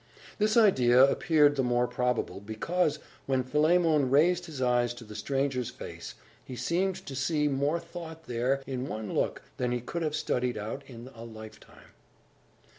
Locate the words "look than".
9.13-9.71